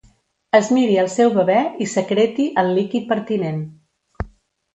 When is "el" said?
1.01-1.09, 2.63-2.73